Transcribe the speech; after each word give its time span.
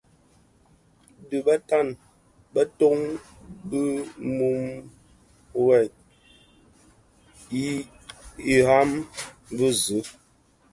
Dhi 1.27 1.37
bëtan 1.45 1.87
beton 2.53 2.99
bi 3.69 3.81
mum 4.37 4.59
a 5.57 5.59
veg 5.67 5.91
i 7.63 7.65
læham 8.45 8.89
bë 9.57 9.67
zi. 9.83 9.99